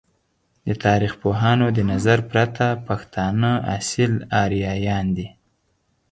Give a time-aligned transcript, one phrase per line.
[0.67, 5.27] د تاریخ پوهانو د نظر پرته، پښتانه اصیل آریایان دی!